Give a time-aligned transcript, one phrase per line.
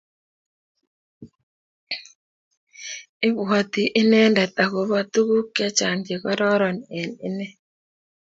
[3.27, 7.51] Ibwoti inendet akobo tuguuk chechang chekororon eng inee